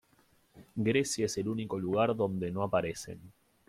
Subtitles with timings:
[0.77, 3.19] Grecia es el único lugar donde no aparecen.